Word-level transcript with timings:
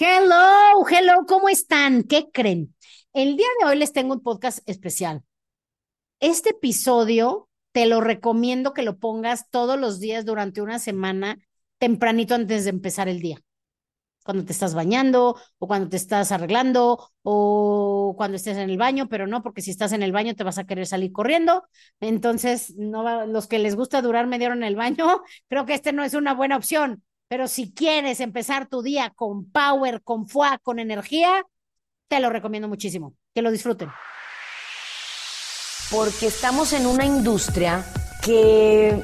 Hello, 0.00 0.86
hello, 0.88 1.24
¿cómo 1.26 1.48
están? 1.48 2.04
¿Qué 2.04 2.30
creen? 2.32 2.74
El 3.12 3.36
día 3.36 3.46
de 3.60 3.66
hoy 3.66 3.76
les 3.78 3.92
tengo 3.92 4.14
un 4.14 4.22
podcast 4.22 4.60
especial. 4.68 5.22
Este 6.20 6.50
episodio 6.50 7.48
te 7.72 7.86
lo 7.86 8.00
recomiendo 8.00 8.74
que 8.74 8.82
lo 8.82 8.98
pongas 8.98 9.50
todos 9.50 9.78
los 9.78 10.00
días 10.00 10.24
durante 10.24 10.62
una 10.62 10.78
semana, 10.78 11.38
tempranito 11.78 12.34
antes 12.34 12.64
de 12.64 12.70
empezar 12.70 13.08
el 13.08 13.20
día. 13.20 13.38
Cuando 14.24 14.44
te 14.44 14.52
estás 14.52 14.74
bañando 14.74 15.36
o 15.58 15.68
cuando 15.68 15.88
te 15.90 15.96
estás 15.96 16.32
arreglando 16.32 17.10
o 17.22 18.14
cuando 18.16 18.36
estés 18.36 18.58
en 18.58 18.70
el 18.70 18.78
baño, 18.78 19.08
pero 19.08 19.26
no, 19.26 19.42
porque 19.42 19.62
si 19.62 19.70
estás 19.72 19.92
en 19.92 20.02
el 20.02 20.12
baño 20.12 20.34
te 20.36 20.44
vas 20.44 20.58
a 20.58 20.66
querer 20.66 20.86
salir 20.86 21.12
corriendo. 21.12 21.64
Entonces, 22.00 22.74
no 22.76 23.04
va- 23.04 23.26
los 23.26 23.48
que 23.48 23.58
les 23.60 23.76
gusta 23.76 24.02
durar 24.02 24.26
media 24.28 24.48
hora 24.48 24.56
en 24.56 24.64
el 24.64 24.76
baño, 24.76 25.22
creo 25.48 25.66
que 25.66 25.74
este 25.74 25.92
no 25.92 26.04
es 26.04 26.14
una 26.14 26.34
buena 26.34 26.56
opción. 26.56 27.04
Pero 27.28 27.46
si 27.46 27.72
quieres 27.72 28.20
empezar 28.20 28.68
tu 28.68 28.82
día 28.82 29.10
con 29.14 29.50
power, 29.50 30.02
con 30.02 30.26
fuá, 30.26 30.58
con 30.58 30.78
energía, 30.78 31.44
te 32.08 32.20
lo 32.20 32.30
recomiendo 32.30 32.68
muchísimo. 32.68 33.14
Que 33.34 33.42
lo 33.42 33.50
disfruten. 33.50 33.90
porque 35.90 36.26
estamos 36.26 36.72
en 36.74 36.86
una 36.86 37.06
industria 37.06 37.82
que 38.22 39.02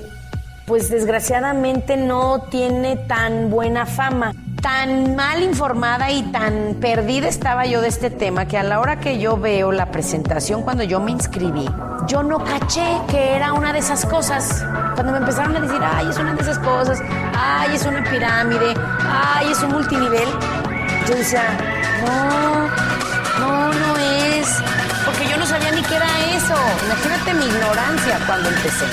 pues 0.66 0.90
desgraciadamente 0.90 1.96
no 1.96 2.42
tiene 2.50 2.96
tan 2.96 3.50
buena 3.50 3.86
fama. 3.86 4.32
Tan 4.62 5.14
mal 5.14 5.42
informada 5.42 6.10
y 6.10 6.22
tan 6.32 6.76
perdida 6.80 7.28
estaba 7.28 7.66
yo 7.66 7.82
de 7.82 7.88
este 7.88 8.08
tema 8.08 8.46
que 8.46 8.56
a 8.56 8.62
la 8.62 8.80
hora 8.80 8.98
que 8.98 9.18
yo 9.18 9.36
veo 9.36 9.72
la 9.72 9.90
presentación 9.90 10.62
cuando 10.62 10.82
yo 10.84 11.00
me 11.00 11.10
inscribí, 11.10 11.66
yo 12.06 12.22
no 12.22 12.42
caché 12.42 12.98
que 13.08 13.34
era 13.34 13.52
una 13.52 13.74
de 13.74 13.80
esas 13.80 14.06
cosas. 14.06 14.64
Cuando 14.94 15.12
me 15.12 15.18
empezaron 15.18 15.56
a 15.56 15.60
decir, 15.60 15.80
ay, 15.82 16.08
es 16.08 16.18
una 16.18 16.34
de 16.34 16.42
esas 16.42 16.58
cosas, 16.60 16.98
ay, 17.36 17.74
es 17.74 17.84
una 17.84 18.02
pirámide, 18.04 18.74
ay, 19.00 19.50
es 19.50 19.62
un 19.62 19.72
multinivel, 19.72 20.28
yo 21.08 21.16
decía, 21.16 21.58
no, 22.06 22.68
no, 23.40 23.72
no 23.72 23.96
es, 23.96 24.48
porque 25.04 25.28
yo 25.28 25.36
no 25.36 25.46
sabía 25.46 25.72
ni 25.72 25.82
qué 25.82 25.96
era 25.96 26.06
eso. 26.36 26.54
Imagínate 26.86 27.34
mi 27.34 27.44
ignorancia 27.44 28.20
cuando 28.26 28.48
empecé. 28.48 28.86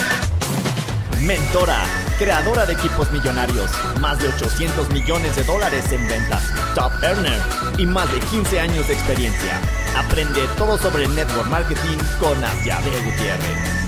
Mentora, 1.21 1.83
creadora 2.17 2.65
de 2.65 2.73
equipos 2.73 3.11
millonarios, 3.11 3.69
más 3.99 4.17
de 4.19 4.27
800 4.29 4.89
millones 4.89 5.35
de 5.35 5.43
dólares 5.43 5.91
en 5.91 6.07
ventas, 6.07 6.43
top 6.73 6.91
earner 7.03 7.39
y 7.77 7.85
más 7.85 8.11
de 8.11 8.19
15 8.19 8.59
años 8.59 8.87
de 8.87 8.93
experiencia. 8.93 9.59
Aprende 9.95 10.47
todo 10.57 10.77
sobre 10.79 11.07
network 11.07 11.47
marketing 11.47 11.97
con 12.19 12.43
Asiade 12.43 12.89
Gutiérrez. 13.05 13.80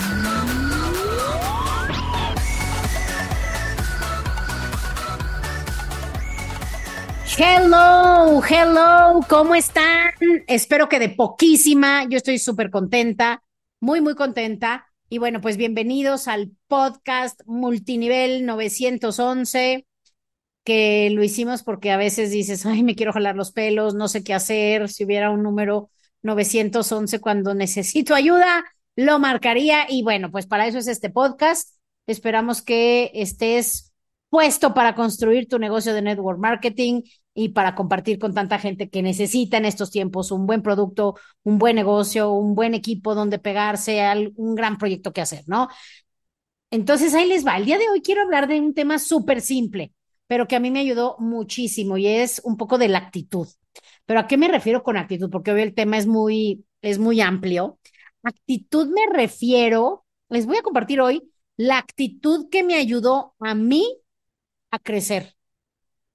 Hello, 7.35 8.43
hello, 8.47 9.19
¿cómo 9.27 9.55
están? 9.55 10.11
Espero 10.45 10.87
que 10.87 10.99
de 10.99 11.09
poquísima, 11.09 12.07
yo 12.07 12.17
estoy 12.17 12.37
súper 12.37 12.69
contenta, 12.69 13.41
muy, 13.79 14.01
muy 14.01 14.13
contenta. 14.13 14.85
Y 15.09 15.17
bueno, 15.17 15.41
pues 15.41 15.57
bienvenidos 15.57 16.27
al 16.27 16.51
podcast 16.67 17.41
Multinivel 17.47 18.45
911, 18.45 19.87
que 20.63 21.09
lo 21.09 21.23
hicimos 21.23 21.63
porque 21.63 21.89
a 21.89 21.97
veces 21.97 22.29
dices, 22.29 22.67
ay, 22.67 22.83
me 22.83 22.93
quiero 22.93 23.13
jalar 23.13 23.35
los 23.35 23.51
pelos, 23.51 23.95
no 23.95 24.07
sé 24.07 24.23
qué 24.23 24.35
hacer, 24.35 24.87
si 24.89 25.03
hubiera 25.03 25.31
un 25.31 25.41
número 25.41 25.89
911 26.21 27.19
cuando 27.19 27.55
necesito 27.55 28.13
ayuda, 28.13 28.63
lo 28.95 29.17
marcaría. 29.17 29.87
Y 29.89 30.03
bueno, 30.03 30.29
pues 30.29 30.45
para 30.45 30.67
eso 30.67 30.77
es 30.77 30.87
este 30.87 31.09
podcast. 31.09 31.75
Esperamos 32.05 32.61
que 32.61 33.09
estés 33.15 33.91
puesto 34.29 34.73
para 34.75 34.93
construir 34.93 35.47
tu 35.47 35.57
negocio 35.57 35.95
de 35.95 36.03
network 36.03 36.39
marketing 36.39 37.01
y 37.33 37.49
para 37.49 37.75
compartir 37.75 38.19
con 38.19 38.33
tanta 38.33 38.59
gente 38.59 38.89
que 38.89 39.01
necesita 39.01 39.57
en 39.57 39.65
estos 39.65 39.91
tiempos 39.91 40.31
un 40.31 40.45
buen 40.45 40.61
producto, 40.61 41.15
un 41.43 41.57
buen 41.57 41.75
negocio, 41.75 42.31
un 42.31 42.55
buen 42.55 42.73
equipo 42.73 43.15
donde 43.15 43.39
pegarse, 43.39 44.01
un 44.35 44.55
gran 44.55 44.77
proyecto 44.77 45.13
que 45.13 45.21
hacer, 45.21 45.43
¿no? 45.47 45.67
Entonces 46.71 47.13
ahí 47.13 47.27
les 47.27 47.45
va. 47.45 47.57
El 47.57 47.65
día 47.65 47.77
de 47.77 47.89
hoy 47.89 48.01
quiero 48.01 48.21
hablar 48.23 48.47
de 48.47 48.59
un 48.59 48.73
tema 48.73 48.99
súper 48.99 49.41
simple, 49.41 49.93
pero 50.27 50.47
que 50.47 50.55
a 50.55 50.59
mí 50.59 50.71
me 50.71 50.79
ayudó 50.79 51.15
muchísimo 51.19 51.97
y 51.97 52.07
es 52.07 52.41
un 52.43 52.57
poco 52.57 52.77
de 52.77 52.87
la 52.87 52.99
actitud. 52.99 53.47
Pero 54.05 54.19
¿a 54.19 54.27
qué 54.27 54.37
me 54.37 54.47
refiero 54.47 54.83
con 54.83 54.97
actitud? 54.97 55.29
Porque 55.29 55.51
hoy 55.51 55.61
el 55.61 55.73
tema 55.75 55.97
es 55.97 56.07
muy, 56.07 56.65
es 56.81 56.99
muy 56.99 57.21
amplio. 57.21 57.79
Actitud 58.23 58.87
me 58.87 59.05
refiero, 59.13 60.05
les 60.29 60.45
voy 60.45 60.57
a 60.57 60.61
compartir 60.63 61.01
hoy 61.01 61.29
la 61.57 61.77
actitud 61.77 62.49
que 62.49 62.63
me 62.63 62.75
ayudó 62.75 63.35
a 63.39 63.53
mí 63.53 63.85
a 64.71 64.79
crecer, 64.79 65.35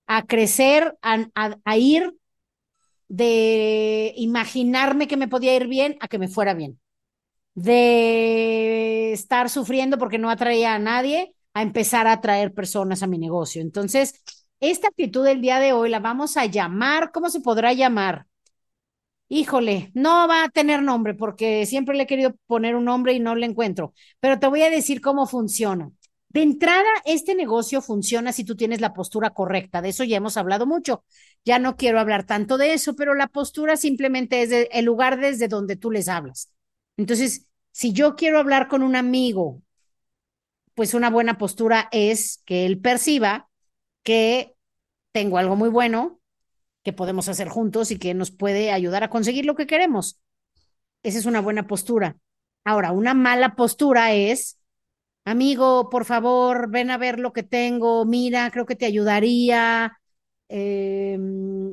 a 0.08 0.26
crecer, 0.26 0.98
a, 1.02 1.28
a- 1.64 1.78
ir 1.78 2.14
de 3.08 4.12
imaginarme 4.16 5.08
que 5.08 5.16
me 5.16 5.28
podía 5.28 5.56
ir 5.56 5.66
bien 5.69 5.96
a 6.00 6.08
que 6.08 6.19
me 6.19 6.28
fuera 6.28 6.54
bien, 6.54 6.80
de 7.54 9.12
estar 9.12 9.50
sufriendo 9.50 9.98
porque 9.98 10.19
no 10.19 10.30
atraía 10.30 10.74
a 10.74 10.78
nadie, 10.80 11.34
a 11.54 11.62
empezar 11.62 12.06
a 12.08 12.12
atraer 12.14 12.54
personas 12.54 13.02
a 13.02 13.08
mi 13.08 13.19
negocio. 13.19 13.62
Entonces, 13.62 14.22
esta 14.60 14.88
actitud 14.88 15.24
del 15.24 15.41
día 15.42 15.60
de 15.60 15.72
hoy 15.74 15.91
la 15.91 16.00
vamos 16.00 16.36
a 16.38 16.46
llamar, 16.46 17.12
¿cómo 17.12 17.30
se 17.30 17.40
podrá 17.40 17.72
llamar? 17.75 18.26
Híjole, 19.30 19.90
no 19.94 20.26
va 20.28 20.44
a 20.44 20.48
tener 20.48 20.82
nombre 20.82 21.14
porque 21.14 21.66
siempre 21.66 21.94
le 21.96 22.04
he 22.04 22.06
querido 22.06 22.34
poner 22.46 22.75
un 22.76 22.84
nombre 22.86 23.12
y 23.12 23.20
no 23.20 23.34
le 23.34 23.44
encuentro, 23.46 23.92
pero 24.20 24.38
te 24.38 24.46
voy 24.46 24.62
a 24.62 24.70
decir 24.70 25.00
cómo 25.02 25.26
funciona. 25.26 25.90
De 26.31 26.43
entrada, 26.43 26.89
este 27.06 27.34
negocio 27.34 27.81
funciona 27.81 28.33
si 28.33 28.44
tú 28.44 28.55
tienes 28.55 28.81
la 28.81 28.93
postura 28.93 29.31
correcta. 29.31 29.81
De 29.81 29.89
eso 29.91 30.05
ya 30.05 30.19
hemos 30.19 30.37
hablado 30.37 30.66
mucho. 30.66 31.05
Ya 31.44 31.59
no 31.59 31.77
quiero 31.77 32.00
hablar 32.00 32.27
tanto 32.27 32.59
de 32.59 32.75
eso, 32.75 32.94
pero 32.94 33.15
la 33.15 33.28
postura 33.28 33.77
simplemente 33.77 34.43
es 34.43 34.69
el 34.71 34.84
lugar 34.84 35.19
desde 35.19 35.49
donde 35.49 35.77
tú 35.77 35.91
les 35.91 36.09
hablas. 36.09 36.53
Entonces, 36.99 37.47
si 37.72 37.93
yo 37.93 38.15
quiero 38.15 38.38
hablar 38.38 38.69
con 38.69 38.83
un 38.83 38.94
amigo, 38.97 39.62
pues 40.75 40.94
una 40.94 41.11
buena 41.11 41.38
postura 41.38 41.88
es 41.93 42.43
que 42.44 42.67
él 42.67 42.81
perciba 42.81 43.49
que 44.03 44.55
tengo 45.12 45.38
algo 45.38 45.56
muy 45.56 45.71
bueno 45.71 46.21
que 46.84 46.93
podemos 46.93 47.28
hacer 47.28 47.49
juntos 47.49 47.91
y 47.91 47.99
que 47.99 48.15
nos 48.15 48.31
puede 48.31 48.71
ayudar 48.71 49.03
a 49.05 49.11
conseguir 49.11 49.44
lo 49.44 49.55
que 49.55 49.67
queremos. 49.67 50.21
Esa 51.03 51.19
es 51.19 51.27
una 51.27 51.41
buena 51.41 51.67
postura. 51.67 52.17
Ahora, 52.65 52.93
una 52.93 53.15
mala 53.15 53.56
postura 53.56 54.12
es, 54.12 54.57
amigo, 55.28 55.89
por 55.91 56.05
favor, 56.05 56.71
ven 56.71 56.91
a 56.91 56.99
ver 56.99 57.19
lo 57.19 57.33
que 57.33 57.43
tengo, 57.43 58.05
mira, 58.05 58.50
creo 58.50 58.66
que 58.66 58.77
te 58.77 58.87
ayudaría. 58.87 59.99
eh, 60.49 61.19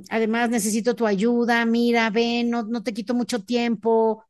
además, 0.10 0.50
necesito 0.50 0.96
tu 0.96 1.06
ayuda, 1.08 1.66
mira, 1.66 2.10
ven, 2.10 2.50
no, 2.50 2.64
no 2.64 2.84
te 2.84 2.94
quito 2.94 3.14
mucho 3.14 3.44
tiempo, 3.44 4.26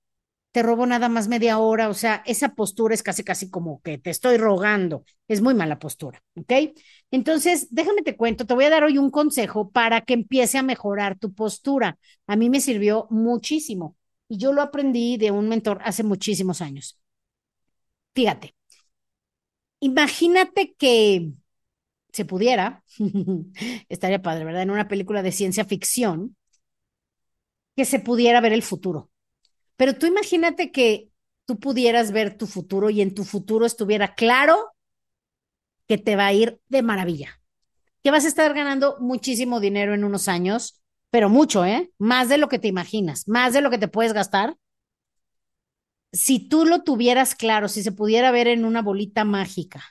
te 0.51 0.63
robo 0.63 0.85
nada 0.87 1.09
más 1.09 1.27
media 1.29 1.59
hora. 1.59 1.89
O 1.89 1.93
sea, 1.95 2.23
esa 2.25 2.55
postura 2.55 2.95
es 2.95 3.03
casi, 3.03 3.23
casi 3.23 3.49
como 3.49 3.81
que 3.81 3.97
te 3.99 4.09
estoy 4.11 4.37
rogando. 4.37 5.05
Es 5.27 5.41
muy 5.41 5.53
mala 5.55 5.79
postura, 5.79 6.23
¿ok? 6.37 6.53
Entonces, 7.11 7.67
déjame 7.71 8.03
te 8.03 8.15
cuento, 8.17 8.45
te 8.45 8.53
voy 8.55 8.65
a 8.65 8.69
dar 8.71 8.83
hoy 8.83 8.97
un 8.97 9.11
consejo 9.11 9.71
para 9.71 10.01
que 10.01 10.13
empiece 10.15 10.57
a 10.57 10.63
mejorar 10.63 11.17
tu 11.19 11.33
postura. 11.33 11.97
A 12.27 12.35
mí 12.37 12.49
me 12.49 12.61
sirvió 12.61 13.07
muchísimo 13.11 13.97
y 14.29 14.37
yo 14.39 14.53
lo 14.53 14.61
aprendí 14.61 15.17
de 15.17 15.31
un 15.31 15.49
mentor 15.49 15.79
hace 15.83 16.03
muchísimos 16.03 16.61
años. 16.61 16.99
Fíjate, 18.15 18.55
imagínate 19.79 20.75
que 20.75 21.31
se 22.13 22.25
pudiera, 22.25 22.83
estaría 23.89 24.21
padre, 24.21 24.45
¿verdad? 24.45 24.63
En 24.63 24.71
una 24.71 24.87
película 24.87 25.23
de 25.23 25.31
ciencia 25.31 25.65
ficción, 25.65 26.37
que 27.75 27.85
se 27.85 27.99
pudiera 27.99 28.41
ver 28.41 28.53
el 28.53 28.63
futuro. 28.63 29.09
Pero 29.77 29.95
tú 29.95 30.05
imagínate 30.07 30.71
que 30.71 31.09
tú 31.45 31.59
pudieras 31.59 32.11
ver 32.11 32.37
tu 32.37 32.47
futuro 32.47 32.89
y 32.89 33.01
en 33.01 33.13
tu 33.13 33.23
futuro 33.23 33.65
estuviera 33.65 34.15
claro 34.15 34.71
que 35.87 35.97
te 35.97 36.15
va 36.15 36.27
a 36.27 36.33
ir 36.33 36.59
de 36.67 36.81
maravilla, 36.81 37.41
que 38.03 38.11
vas 38.11 38.25
a 38.25 38.29
estar 38.29 38.53
ganando 38.53 38.97
muchísimo 38.99 39.59
dinero 39.59 39.93
en 39.93 40.03
unos 40.03 40.27
años, 40.27 40.81
pero 41.11 41.29
mucho, 41.29 41.65
¿eh? 41.65 41.91
Más 41.97 42.29
de 42.29 42.37
lo 42.37 42.49
que 42.49 42.59
te 42.59 42.67
imaginas, 42.67 43.27
más 43.27 43.53
de 43.53 43.61
lo 43.61 43.69
que 43.69 43.77
te 43.77 43.87
puedes 43.87 44.13
gastar. 44.13 44.57
Si 46.13 46.39
tú 46.49 46.65
lo 46.65 46.83
tuvieras 46.83 47.35
claro, 47.35 47.67
si 47.67 47.83
se 47.83 47.91
pudiera 47.91 48.31
ver 48.31 48.47
en 48.47 48.65
una 48.65 48.81
bolita 48.81 49.23
mágica 49.25 49.83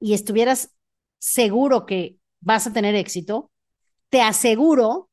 y 0.00 0.14
estuvieras 0.14 0.74
seguro 1.18 1.86
que 1.86 2.18
vas 2.40 2.66
a 2.66 2.72
tener 2.72 2.94
éxito, 2.94 3.50
te 4.10 4.22
aseguro 4.22 5.10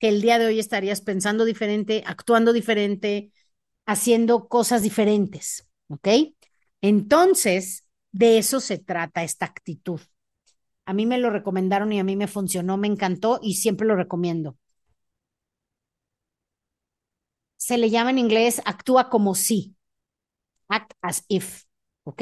que 0.00 0.08
el 0.10 0.22
día 0.22 0.38
de 0.38 0.46
hoy 0.46 0.60
estarías 0.60 1.00
pensando 1.02 1.44
diferente, 1.44 2.04
actuando 2.06 2.52
diferente, 2.52 3.32
haciendo 3.86 4.48
cosas 4.48 4.82
diferentes, 4.82 5.68
¿ok? 5.88 6.08
Entonces, 6.82 7.86
de 8.12 8.38
eso 8.38 8.60
se 8.60 8.78
trata 8.78 9.24
esta 9.24 9.46
actitud. 9.46 10.00
A 10.86 10.94
mí 10.94 11.06
me 11.06 11.18
lo 11.18 11.30
recomendaron 11.30 11.92
y 11.92 12.00
a 12.00 12.04
mí 12.04 12.16
me 12.16 12.28
funcionó, 12.28 12.76
me 12.78 12.88
encantó 12.88 13.40
y 13.42 13.56
siempre 13.56 13.86
lo 13.86 13.96
recomiendo. 13.96 14.58
Se 17.62 17.78
le 17.78 17.90
llama 17.90 18.10
en 18.10 18.18
inglés 18.18 18.60
actúa 18.64 19.08
como 19.08 19.36
si, 19.36 19.76
act 20.66 20.94
as 21.00 21.24
if, 21.28 21.62
¿ok? 22.02 22.20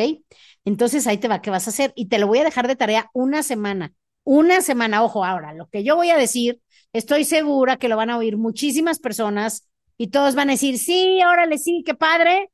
Entonces 0.67 1.07
ahí 1.07 1.17
te 1.17 1.29
va, 1.29 1.41
¿qué 1.41 1.49
vas 1.49 1.67
a 1.67 1.71
hacer? 1.71 1.95
Y 1.97 2.09
te 2.09 2.19
lo 2.19 2.27
voy 2.27 2.41
a 2.41 2.45
dejar 2.45 2.69
de 2.69 2.77
tarea 2.77 3.09
una 3.15 3.43
semana. 3.43 3.95
Una 4.23 4.61
semana, 4.61 5.03
ojo, 5.03 5.25
ahora, 5.25 5.55
lo 5.55 5.67
que 5.71 5.83
yo 5.83 5.97
voy 5.97 6.11
a 6.11 6.19
decir, 6.19 6.61
estoy 6.93 7.25
segura 7.25 7.79
que 7.79 7.89
lo 7.89 7.97
van 7.97 8.11
a 8.11 8.19
oír 8.19 8.37
muchísimas 8.37 8.99
personas 8.99 9.67
y 9.97 10.09
todos 10.09 10.35
van 10.35 10.51
a 10.51 10.53
decir, 10.53 10.79
sí, 10.79 11.21
órale, 11.25 11.57
sí, 11.57 11.85
qué 11.87 11.95
padre, 11.95 12.51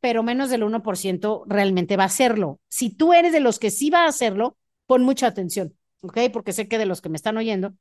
pero 0.00 0.24
menos 0.24 0.50
del 0.50 0.64
1% 0.64 1.44
realmente 1.46 1.96
va 1.96 2.02
a 2.02 2.06
hacerlo. 2.06 2.58
Si 2.68 2.90
tú 2.90 3.12
eres 3.12 3.32
de 3.32 3.38
los 3.38 3.60
que 3.60 3.70
sí 3.70 3.90
va 3.90 4.06
a 4.06 4.08
hacerlo, 4.08 4.56
pon 4.86 5.04
mucha 5.04 5.28
atención, 5.28 5.76
¿ok? 6.00 6.18
Porque 6.32 6.52
sé 6.52 6.66
que 6.66 6.78
de 6.78 6.86
los 6.86 7.00
que 7.00 7.10
me 7.10 7.16
están 7.16 7.36
oyendo, 7.36 7.74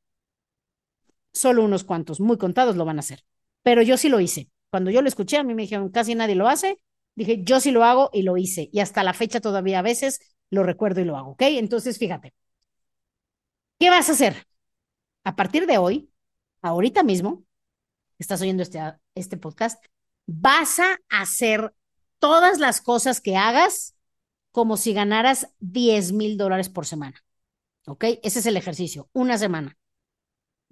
solo 1.31 1.63
unos 1.63 1.83
cuantos, 1.83 2.19
muy 2.19 2.37
contados 2.37 2.75
lo 2.75 2.85
van 2.85 2.97
a 2.97 2.99
hacer. 2.99 3.23
Pero 3.63 3.81
yo 3.81 3.97
sí 3.97 4.09
lo 4.09 4.19
hice. 4.19 4.49
Cuando 4.69 4.91
yo 4.91 5.01
lo 5.01 5.07
escuché, 5.07 5.37
a 5.37 5.43
mí 5.43 5.53
me 5.53 5.63
dijeron, 5.63 5.89
casi 5.89 6.15
nadie 6.15 6.35
lo 6.35 6.47
hace. 6.47 6.77
Dije, 7.15 7.43
yo 7.43 7.59
sí 7.59 7.71
lo 7.71 7.83
hago 7.83 8.09
y 8.13 8.23
lo 8.23 8.37
hice. 8.37 8.69
Y 8.71 8.79
hasta 8.79 9.03
la 9.03 9.13
fecha 9.13 9.39
todavía 9.41 9.79
a 9.79 9.83
veces 9.83 10.19
lo 10.49 10.63
recuerdo 10.63 11.01
y 11.01 11.05
lo 11.05 11.17
hago, 11.17 11.31
¿ok? 11.31 11.41
Entonces, 11.43 11.97
fíjate, 11.97 12.33
¿qué 13.79 13.89
vas 13.89 14.09
a 14.09 14.13
hacer? 14.13 14.47
A 15.23 15.35
partir 15.35 15.65
de 15.67 15.77
hoy, 15.77 16.11
ahorita 16.61 17.03
mismo, 17.03 17.43
estás 18.19 18.41
oyendo 18.41 18.63
este, 18.63 18.79
este 19.15 19.37
podcast, 19.37 19.83
vas 20.25 20.79
a 20.79 20.97
hacer 21.09 21.73
todas 22.19 22.59
las 22.59 22.81
cosas 22.81 23.21
que 23.21 23.35
hagas 23.35 23.95
como 24.51 24.77
si 24.77 24.93
ganaras 24.93 25.49
10 25.59 26.13
mil 26.13 26.37
dólares 26.37 26.69
por 26.69 26.85
semana. 26.85 27.23
¿Ok? 27.85 28.05
Ese 28.23 28.39
es 28.39 28.45
el 28.45 28.57
ejercicio, 28.57 29.09
una 29.13 29.37
semana. 29.37 29.77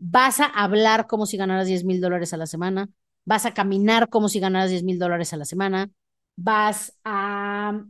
Vas 0.03 0.39
a 0.39 0.45
hablar 0.45 1.05
como 1.05 1.27
si 1.27 1.37
ganaras 1.37 1.67
10 1.67 1.83
mil 1.83 2.01
dólares 2.01 2.33
a 2.33 2.37
la 2.37 2.47
semana. 2.47 2.89
Vas 3.23 3.45
a 3.45 3.53
caminar 3.53 4.09
como 4.09 4.29
si 4.29 4.39
ganaras 4.39 4.71
10 4.71 4.81
mil 4.83 4.97
dólares 4.97 5.31
a 5.31 5.37
la 5.37 5.45
semana. 5.45 5.91
Vas 6.35 6.97
a 7.05 7.83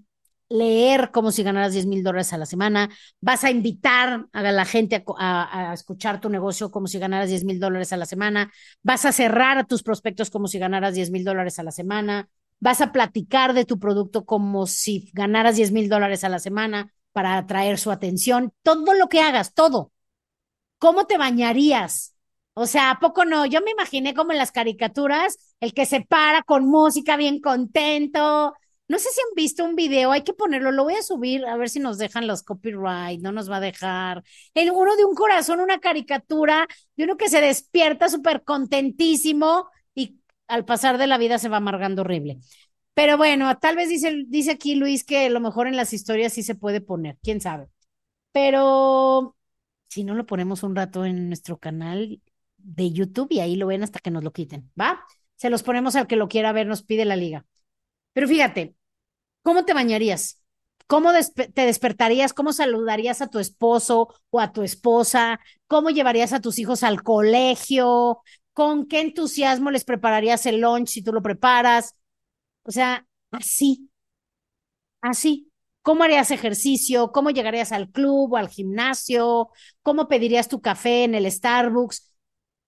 leer 0.50 1.12
como 1.12 1.32
si 1.32 1.44
ganaras 1.44 1.72
10 1.72 1.86
mil 1.86 2.04
dólares 2.04 2.34
a 2.34 2.38
la 2.38 2.46
semana, 2.46 2.90
vas 3.22 3.46
a 3.46 3.52
invitar 3.52 4.28
a 4.34 4.52
la 4.52 4.66
gente 4.66 5.02
a, 5.18 5.72
escuchar 5.74 6.20
tu 6.20 6.30
negocio 6.30 6.72
como 6.72 6.88
si 6.88 7.00
ganaras 7.00 7.30
10 7.30 7.46
mil 7.46 7.58
dólares 7.58 7.94
a 7.94 7.98
la 7.98 8.06
semana, 8.06 8.52
vas 8.84 9.06
a 9.06 9.14
cerrar 9.14 9.58
a 9.58 9.64
tus 9.64 9.82
prospectos 9.82 10.30
como 10.30 10.50
si 10.50 10.60
ganaras 10.60 10.94
10 10.94 11.10
mil 11.10 11.24
dólares 11.24 11.58
a 11.60 11.64
la 11.64 11.72
semana, 11.72 12.28
vas 12.60 12.82
a 12.82 12.92
platicar 12.92 13.54
de 13.54 13.64
tu 13.64 13.80
producto 13.80 14.26
como 14.26 14.68
si 14.68 15.10
ganaras 15.14 15.56
10 15.56 15.72
mil 15.72 15.88
dólares 15.88 16.26
a 16.26 16.30
la 16.30 16.40
semana 16.40 16.92
para 17.14 17.38
atraer 17.38 17.80
su 17.80 17.90
atención, 17.90 18.52
todo 18.62 18.94
lo 18.94 19.08
que 19.08 19.22
hagas, 19.22 19.54
todo. 19.54 19.91
¿Cómo 20.82 21.06
te 21.06 21.20
bañarías? 21.20 22.16
O 22.56 22.66
sea, 22.66 22.90
¿a 22.90 23.00
poco 23.00 23.24
no? 23.24 23.46
Yo 23.46 23.62
me 23.62 23.70
imaginé 23.70 24.16
como 24.16 24.32
en 24.32 24.40
las 24.40 24.52
caricaturas, 24.52 25.38
el 25.60 25.76
que 25.76 25.86
se 25.86 26.02
para 26.02 26.42
con 26.42 26.66
música 26.66 27.18
bien 27.18 27.40
contento, 27.40 28.56
no 28.88 28.98
sé 28.98 29.10
si 29.12 29.22
han 29.22 29.36
visto 29.36 29.64
un 29.64 29.76
video, 29.76 30.12
hay 30.12 30.24
que 30.24 30.34
ponerlo, 30.34 30.72
lo 30.72 30.84
voy 30.84 30.96
a 30.96 31.04
subir 31.04 31.46
a 31.46 31.56
ver 31.56 31.70
si 31.70 31.80
nos 31.80 32.00
dejan 32.00 32.26
los 32.26 32.42
copyright, 32.42 33.22
no 33.22 33.32
nos 33.32 33.50
va 33.50 33.58
a 33.58 33.60
dejar. 33.60 34.24
El 34.56 34.72
uno 34.72 34.96
de 34.96 35.06
un 35.06 35.14
corazón, 35.14 35.60
una 35.60 35.80
caricatura 35.80 36.68
de 36.96 37.04
uno 37.04 37.16
que 37.16 37.30
se 37.30 37.42
despierta 37.42 38.10
súper 38.10 38.44
contentísimo 38.44 39.70
y 39.94 40.18
al 40.48 40.66
pasar 40.66 40.98
de 40.98 41.06
la 41.08 41.20
vida 41.20 41.38
se 41.38 41.48
va 41.50 41.58
amargando 41.58 42.02
horrible. 42.02 42.40
Pero 42.96 43.18
bueno, 43.18 43.56
tal 43.60 43.76
vez 43.76 43.88
dice, 43.88 44.24
dice 44.28 44.52
aquí 44.52 44.74
Luis 44.76 45.06
que 45.06 45.28
a 45.28 45.30
lo 45.30 45.40
mejor 45.42 45.68
en 45.68 45.78
las 45.78 45.94
historias 45.94 46.34
sí 46.34 46.42
se 46.42 46.56
puede 46.56 46.82
poner, 46.82 47.20
quién 47.22 47.40
sabe. 47.40 47.68
Pero 48.34 49.36
si 49.92 50.06
no 50.06 50.16
lo 50.16 50.26
ponemos 50.28 50.64
un 50.64 50.76
rato 50.76 51.06
en 51.06 51.30
nuestro 51.30 51.60
canal 51.60 52.22
de 52.58 52.92
YouTube 52.94 53.30
y 53.32 53.42
ahí 53.42 53.58
lo 53.58 53.68
ven 53.68 53.84
hasta 53.84 54.00
que 54.00 54.12
nos 54.12 54.24
lo 54.26 54.34
quiten, 54.34 54.72
¿va? 54.80 55.06
Se 55.38 55.52
los 55.52 55.64
ponemos 55.64 55.96
al 55.98 56.08
que 56.08 56.18
lo 56.18 56.30
quiera 56.30 56.54
ver, 56.54 56.68
nos 56.68 56.84
pide 56.84 57.06
la 57.06 57.18
liga. 57.18 57.46
Pero 58.14 58.28
fíjate, 58.28 58.76
¿Cómo 59.44 59.66
te 59.66 59.74
bañarías? 59.74 60.44
¿Cómo 60.88 61.12
te 61.36 61.66
despertarías? 61.66 62.34
¿Cómo 62.34 62.54
saludarías 62.54 63.22
a 63.22 63.28
tu 63.30 63.40
esposo 63.40 64.10
o 64.30 64.40
a 64.40 64.52
tu 64.54 64.62
esposa? 64.64 65.40
¿Cómo 65.68 65.90
llevarías 65.90 66.34
a 66.34 66.42
tus 66.42 66.60
hijos 66.60 66.84
al 66.84 67.04
colegio? 67.04 68.22
¿Con 68.54 68.88
qué 68.88 69.02
entusiasmo 69.02 69.72
les 69.72 69.86
prepararías 69.86 70.46
el 70.46 70.60
lunch 70.62 70.90
si 70.90 71.04
tú 71.04 71.14
lo 71.14 71.22
preparas? 71.22 71.96
O 72.64 72.72
sea, 72.72 73.08
así, 73.32 73.90
así. 75.02 75.51
¿Cómo 75.82 76.04
harías 76.04 76.30
ejercicio? 76.32 77.12
¿Cómo 77.12 77.32
llegarías 77.32 77.72
al 77.72 77.90
club 77.92 78.34
o 78.34 78.38
al 78.38 78.50
gimnasio? 78.50 79.50
¿Cómo 79.82 80.08
pedirías 80.08 80.48
tu 80.48 80.62
café 80.62 81.04
en 81.06 81.16
el 81.16 81.30
Starbucks? 81.32 82.14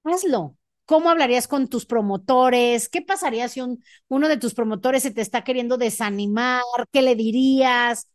Hazlo. 0.03 0.57
¿Cómo 0.85 1.09
hablarías 1.09 1.47
con 1.47 1.67
tus 1.69 1.85
promotores? 1.85 2.89
¿Qué 2.89 3.01
pasaría 3.01 3.47
si 3.49 3.61
un, 3.61 3.83
uno 4.09 4.27
de 4.27 4.37
tus 4.37 4.53
promotores 4.53 5.03
se 5.03 5.11
te 5.11 5.21
está 5.21 5.43
queriendo 5.43 5.77
desanimar? 5.77 6.61
¿Qué 6.91 7.01
le 7.01 7.15
dirías? 7.15 8.09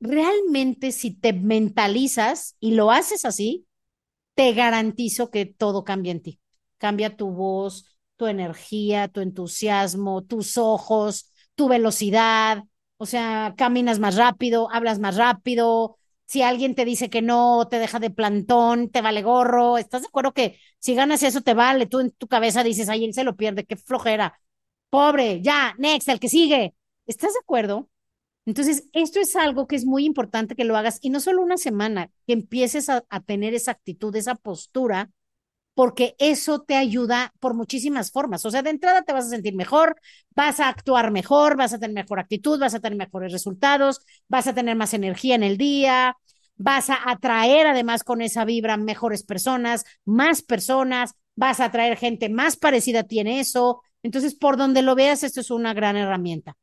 Realmente, 0.00 0.92
si 0.92 1.10
te 1.12 1.32
mentalizas 1.32 2.56
y 2.60 2.72
lo 2.72 2.90
haces 2.92 3.24
así, 3.24 3.66
te 4.34 4.52
garantizo 4.54 5.30
que 5.30 5.46
todo 5.46 5.84
cambia 5.84 6.12
en 6.12 6.22
ti. 6.22 6.40
Cambia 6.78 7.16
tu 7.16 7.30
voz, 7.32 7.98
tu 8.16 8.26
energía, 8.26 9.08
tu 9.08 9.20
entusiasmo, 9.20 10.22
tus 10.24 10.58
ojos, 10.58 11.32
tu 11.56 11.68
velocidad. 11.68 12.64
O 12.98 13.06
sea, 13.06 13.54
caminas 13.56 13.98
más 14.00 14.16
rápido, 14.16 14.68
hablas 14.72 14.98
más 14.98 15.16
rápido, 15.16 15.96
si 16.26 16.42
alguien 16.42 16.74
te 16.74 16.84
dice 16.84 17.08
que 17.10 17.22
no, 17.22 17.68
te 17.70 17.78
deja 17.78 18.00
de 18.00 18.10
plantón, 18.10 18.90
te 18.90 19.00
vale 19.02 19.22
gorro, 19.22 19.78
¿estás 19.78 20.02
de 20.02 20.08
acuerdo 20.08 20.32
que 20.34 20.58
si 20.80 20.94
ganas 20.94 21.22
eso 21.22 21.40
te 21.42 21.54
vale? 21.54 21.86
Tú 21.86 22.00
en 22.00 22.10
tu 22.12 22.26
cabeza 22.28 22.64
dices, 22.64 22.88
ay, 22.88 23.04
él 23.04 23.14
se 23.14 23.24
lo 23.24 23.36
pierde, 23.36 23.64
qué 23.64 23.76
flojera. 23.76 24.38
Pobre, 24.90 25.40
ya, 25.42 25.74
next, 25.78 26.08
el 26.08 26.20
que 26.20 26.28
sigue. 26.28 26.74
¿Estás 27.06 27.32
de 27.34 27.38
acuerdo? 27.40 27.88
Entonces, 28.46 28.84
esto 28.94 29.20
es 29.20 29.36
algo 29.36 29.66
que 29.66 29.76
es 29.76 29.86
muy 29.86 30.04
importante 30.06 30.56
que 30.56 30.64
lo 30.64 30.76
hagas 30.76 30.98
y 31.02 31.10
no 31.10 31.20
solo 31.20 31.42
una 31.42 31.58
semana, 31.58 32.10
que 32.26 32.32
empieces 32.34 32.88
a, 32.90 33.04
a 33.10 33.20
tener 33.22 33.54
esa 33.54 33.72
actitud, 33.72 34.14
esa 34.16 34.34
postura 34.36 35.10
porque 35.78 36.16
eso 36.18 36.62
te 36.62 36.74
ayuda 36.74 37.32
por 37.38 37.54
muchísimas 37.54 38.10
formas. 38.10 38.44
O 38.44 38.50
sea, 38.50 38.62
de 38.62 38.70
entrada 38.70 39.02
te 39.02 39.12
vas 39.12 39.26
a 39.26 39.28
sentir 39.28 39.54
mejor, 39.54 39.94
vas 40.34 40.58
a 40.58 40.68
actuar 40.68 41.12
mejor, 41.12 41.56
vas 41.56 41.72
a 41.72 41.78
tener 41.78 41.94
mejor 41.94 42.18
actitud, 42.18 42.58
vas 42.58 42.74
a 42.74 42.80
tener 42.80 42.98
mejores 42.98 43.30
resultados, 43.30 44.00
vas 44.26 44.48
a 44.48 44.54
tener 44.54 44.74
más 44.74 44.92
energía 44.92 45.36
en 45.36 45.44
el 45.44 45.56
día, 45.56 46.16
vas 46.56 46.90
a 46.90 47.08
atraer 47.08 47.68
además 47.68 48.02
con 48.02 48.22
esa 48.22 48.44
vibra 48.44 48.76
mejores 48.76 49.22
personas, 49.22 49.84
más 50.04 50.42
personas, 50.42 51.14
vas 51.36 51.60
a 51.60 51.66
atraer 51.66 51.96
gente 51.96 52.28
más 52.28 52.56
parecida 52.56 53.02
a 53.02 53.04
ti 53.04 53.20
en 53.20 53.28
eso. 53.28 53.80
Entonces, 54.02 54.34
por 54.34 54.56
donde 54.56 54.82
lo 54.82 54.96
veas, 54.96 55.22
esto 55.22 55.40
es 55.40 55.52
una 55.52 55.74
gran 55.74 55.96
herramienta 55.96 56.56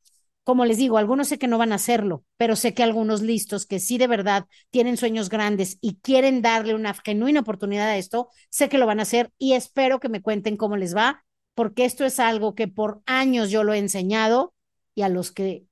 como 0.46 0.64
les 0.66 0.78
digo, 0.78 1.00
algunos 1.00 1.28
sé 1.28 1.40
que 1.40 1.48
no 1.48 1.58
van 1.58 1.72
a 1.72 1.76
hacerlo, 1.76 2.24
pero 2.38 2.56
sé 2.56 2.76
que 2.76 2.84
algunos 2.84 3.24
listos 3.24 3.66
que 3.66 3.80
sí 3.80 3.98
de 3.98 4.06
verdad 4.06 4.46
tienen 4.70 4.96
sueños 4.96 5.30
grandes 5.30 5.80
y 5.82 5.96
quieren 6.02 6.44
darle 6.44 6.76
una 6.76 6.94
genuina 6.94 7.40
oportunidad 7.40 7.88
a 7.88 7.98
esto, 7.98 8.30
sé 8.52 8.70
que 8.70 8.78
lo 8.78 8.86
van 8.86 9.00
a 9.00 9.04
hacer 9.04 9.32
y 9.40 9.54
espero 9.54 10.00
que 10.00 10.08
me 10.08 10.22
cuenten 10.22 10.56
cómo 10.56 10.78
les 10.78 10.96
va, 10.96 11.26
porque 11.56 11.84
esto 11.84 12.06
es 12.06 12.20
algo 12.20 12.54
que 12.54 12.68
por 12.68 13.02
años 13.08 13.50
yo 13.50 13.64
lo 13.64 13.74
he 13.74 13.80
enseñado 13.80 14.54
y 14.94 15.02
a 15.02 15.10
los 15.10 15.32
que 15.32 15.66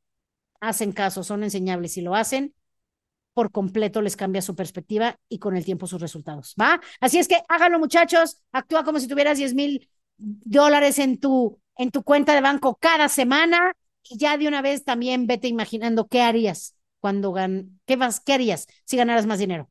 hacen 0.59 0.91
caso 0.91 1.23
son 1.23 1.43
enseñables 1.43 1.95
y 1.97 2.01
lo 2.01 2.15
hacen, 2.15 2.55
por 3.35 3.51
completo 3.51 4.01
les 4.01 4.15
cambia 4.15 4.41
su 4.41 4.55
perspectiva 4.55 5.19
y 5.29 5.37
con 5.37 5.55
el 5.55 5.65
tiempo 5.65 5.85
sus 5.85 6.01
resultados, 6.01 6.55
¿va? 6.59 6.81
Así 6.99 7.19
es 7.19 7.27
que 7.27 7.43
háganlo 7.47 7.77
muchachos, 7.77 8.41
actúa 8.51 8.83
como 8.83 8.99
si 8.99 9.07
tuvieras 9.07 9.37
10 9.37 9.53
mil 9.53 9.87
dólares 10.17 10.97
en 10.97 11.19
tu, 11.19 11.59
en 11.77 11.91
tu 11.91 12.01
cuenta 12.01 12.33
de 12.33 12.41
banco 12.41 12.75
cada 12.81 13.07
semana 13.07 13.73
y 14.03 14.17
ya 14.17 14.37
de 14.37 14.47
una 14.47 14.61
vez 14.61 14.83
también 14.83 15.27
vete 15.27 15.47
imaginando 15.47 16.07
qué 16.07 16.21
harías 16.21 16.75
cuando 16.99 17.31
gan 17.33 17.79
qué 17.85 17.95
vas, 17.95 18.19
qué 18.19 18.33
harías 18.33 18.67
si 18.85 18.97
ganaras 18.97 19.25
más 19.25 19.39
dinero. 19.39 19.69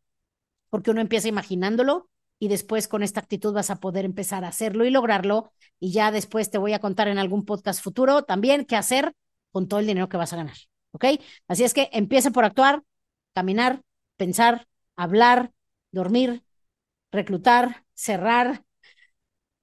Porque 0.70 0.90
uno 0.90 1.00
empieza 1.00 1.28
imaginándolo 1.28 2.10
y 2.38 2.48
después 2.48 2.88
con 2.88 3.02
esta 3.02 3.20
actitud 3.20 3.52
vas 3.54 3.70
a 3.70 3.80
poder 3.80 4.04
empezar 4.04 4.44
a 4.44 4.48
hacerlo 4.48 4.84
y 4.84 4.90
lograrlo. 4.90 5.52
Y 5.78 5.92
ya 5.92 6.10
después 6.10 6.50
te 6.50 6.58
voy 6.58 6.72
a 6.72 6.80
contar 6.80 7.08
en 7.08 7.18
algún 7.18 7.44
podcast 7.44 7.82
futuro 7.82 8.22
también 8.24 8.64
qué 8.64 8.76
hacer 8.76 9.14
con 9.50 9.68
todo 9.68 9.80
el 9.80 9.86
dinero 9.86 10.08
que 10.08 10.16
vas 10.16 10.32
a 10.32 10.36
ganar. 10.36 10.56
¿Ok? 10.92 11.04
Así 11.48 11.64
es 11.64 11.74
que 11.74 11.88
empieza 11.92 12.30
por 12.30 12.44
actuar, 12.44 12.82
caminar, 13.34 13.82
pensar, 14.16 14.66
hablar, 14.96 15.52
dormir, 15.90 16.44
reclutar, 17.10 17.84
cerrar, 17.94 18.64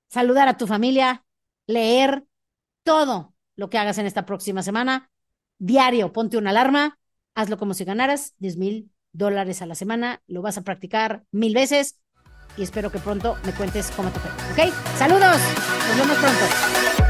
saludar 0.09 0.47
a 0.47 0.57
tu 0.57 0.67
familia, 0.67 1.25
leer, 1.67 2.25
todo 2.83 3.35
lo 3.59 3.69
que 3.69 3.77
hagas 3.77 3.97
en 3.97 4.05
esta 4.05 4.25
próxima 4.25 4.63
semana. 4.63 5.11
Diario, 5.57 6.13
ponte 6.13 6.37
una 6.37 6.51
alarma, 6.51 6.97
hazlo 7.35 7.57
como 7.57 7.73
si 7.73 7.83
ganaras 7.83 8.33
10 8.39 8.55
mil 8.55 8.91
dólares 9.11 9.61
a 9.61 9.65
la 9.65 9.75
semana, 9.75 10.21
lo 10.27 10.41
vas 10.41 10.57
a 10.57 10.61
practicar 10.61 11.25
mil 11.31 11.53
veces 11.53 11.99
y 12.55 12.63
espero 12.63 12.89
que 12.89 12.99
pronto 12.99 13.35
me 13.43 13.51
cuentes 13.51 13.91
cómo 13.97 14.09
te 14.11 14.19
fue. 14.19 14.65
¿Ok? 14.65 14.73
Saludos, 14.97 15.37
nos 15.89 15.97
vemos 15.97 16.17
pronto. 16.17 17.08